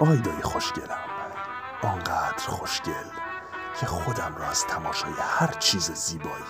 آیدای 0.00 0.42
خوشگلم. 0.42 0.98
آنقدر 1.82 2.46
خوشگل 2.46 3.08
که 3.80 3.86
خودم 3.86 4.34
را 4.36 4.46
از 4.46 4.66
تماشای 4.66 5.12
هر 5.38 5.46
چیز 5.46 5.90
زیبایی 5.90 6.44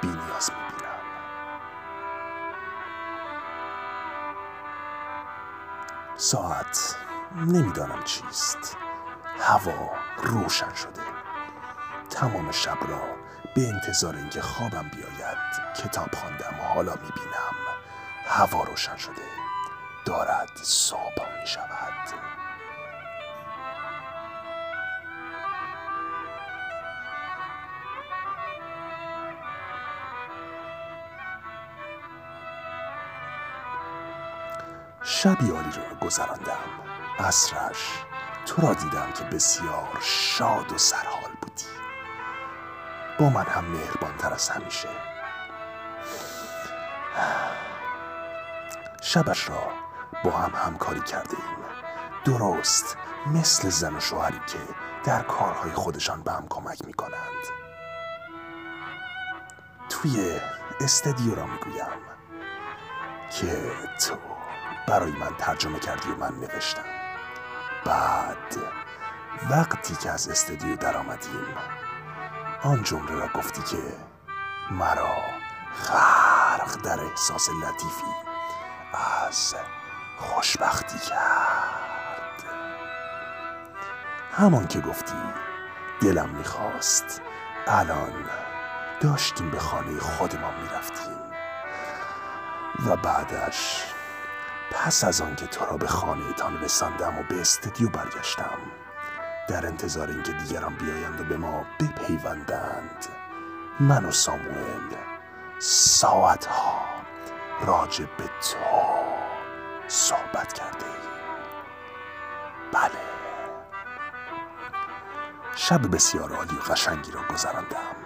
بی 0.00 0.08
نیاز 0.08 0.50
می‌بینم. 0.50 0.96
ساعت 6.16 6.96
نمی‌دانم 7.36 8.02
چیست. 8.04 8.76
هوا 9.40 9.90
روشن 10.22 10.74
شده. 10.74 11.02
تمام 12.10 12.52
شب 12.52 12.78
را 12.88 13.02
به 13.54 13.68
انتظار 13.68 14.16
اینکه 14.16 14.42
خوابم 14.42 14.90
بیاید 14.92 15.38
کتاب 15.76 16.14
خواندم 16.14 16.60
و 16.60 16.74
حالا 16.74 16.92
می‌بینم. 16.92 17.54
هوا 18.26 18.62
روشن 18.62 18.96
شده. 18.96 19.22
دارد 20.04 20.50
صبح 20.62 21.40
می 21.40 21.46
شود 21.46 22.35
شبی 35.08 35.50
عالی 35.50 35.70
را 35.70 36.06
گذراندم. 36.06 36.58
عصرش 37.18 38.04
تو 38.46 38.62
را 38.62 38.74
دیدم 38.74 39.12
که 39.12 39.24
بسیار 39.24 39.98
شاد 40.00 40.72
و 40.72 40.78
سرحال 40.78 41.30
بودی. 41.40 41.64
با 43.18 43.30
من 43.30 43.44
هم 43.44 43.64
مهربانتر 43.64 44.32
از 44.32 44.48
همیشه. 44.48 44.88
شبش 49.02 49.48
را 49.48 49.68
با 50.24 50.30
هم 50.30 50.52
همکاری 50.54 51.00
کرده 51.00 51.36
ایم 51.36 51.66
درست 52.24 52.96
مثل 53.26 53.68
زن 53.68 53.96
و 53.96 54.00
شوهری 54.00 54.40
که 54.46 54.58
در 55.04 55.22
کارهای 55.22 55.72
خودشان 55.72 56.22
به 56.22 56.32
هم 56.32 56.46
کمک 56.48 56.84
می 56.84 56.92
کنند 56.92 57.44
توی 59.88 60.40
استدیو 60.80 61.34
را 61.34 61.46
می‌گویم 61.46 61.86
که 63.30 63.72
تو 64.06 64.16
برای 64.86 65.12
من 65.12 65.34
ترجمه 65.38 65.78
کردی 65.78 66.10
و 66.10 66.16
من 66.16 66.34
نوشتم. 66.40 66.82
بعد 67.84 68.56
وقتی 69.50 69.94
که 69.96 70.10
از 70.10 70.28
استودیو 70.28 70.76
در 70.76 70.96
آمدیم 70.96 71.56
آن 72.62 72.82
جمله 72.82 73.14
را 73.14 73.28
گفتی 73.28 73.62
که 73.62 73.82
مرا 74.70 75.16
غرق 75.88 76.82
در 76.82 77.00
احساس 77.00 77.48
لطیفی 77.48 78.06
از 79.28 79.54
خوشبختی 80.18 80.98
کرد. 80.98 82.44
همان 84.32 84.66
که 84.66 84.80
گفتی 84.80 85.14
دلم 86.00 86.28
می‌خواست 86.28 87.22
الان 87.66 88.30
داشتیم 89.00 89.50
به 89.50 89.58
خانه 89.58 90.00
خودمان 90.00 90.54
می‌رفتیم 90.62 91.16
و 92.86 92.96
بعدش 92.96 93.84
پس 94.84 95.04
از 95.04 95.20
آنکه 95.20 95.46
تو 95.46 95.64
را 95.64 95.76
به 95.76 95.86
خانه 95.86 96.32
تان 96.32 96.60
رساندم 96.60 97.18
و 97.18 97.22
به 97.22 97.40
استدیو 97.40 97.88
برگشتم 97.88 98.58
در 99.48 99.66
انتظار 99.66 100.08
اینکه 100.08 100.32
دیگران 100.32 100.74
بیایند 100.74 101.20
و 101.20 101.24
به 101.24 101.36
ما 101.36 101.66
بپیوندند 101.80 103.06
من 103.80 104.04
و 104.04 104.10
ساموئل 104.10 104.96
ساعتها 105.58 106.80
راجع 107.60 108.04
به 108.04 108.24
تو 108.24 108.56
صحبت 109.88 110.52
کرده 110.52 110.86
بله. 112.72 113.00
شب 115.54 115.94
بسیار 115.94 116.32
عالی 116.32 116.56
و 116.56 116.72
قشنگی 116.72 117.12
را 117.12 117.20
گذراندم 117.30 117.96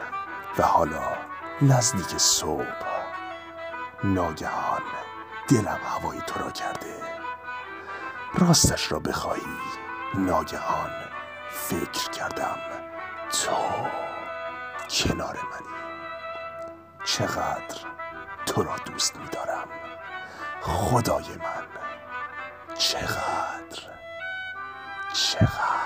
و 0.58 0.62
حالا 0.62 1.02
نزدیک 1.62 2.18
صبح 2.18 2.66
ناگهان 4.04 4.82
دلم 5.50 5.80
هوای 5.84 6.20
تو 6.26 6.40
را 6.40 6.50
کرده. 6.50 6.96
راستش 8.34 8.92
را 8.92 8.98
بخواهی 8.98 9.42
ناگهان 10.14 10.90
فکر 11.50 12.10
کردم 12.10 12.58
تو 13.32 13.56
کنار 14.90 15.36
منی. 15.36 15.76
چقدر 17.04 17.80
تو 18.46 18.62
را 18.62 18.76
دوست 18.76 19.16
میدارم. 19.16 19.68
خدای 20.62 21.24
من 21.24 21.66
چقدر 22.78 23.82
چقدر. 25.12 25.79